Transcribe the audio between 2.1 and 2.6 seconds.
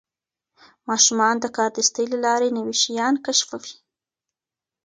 له لارې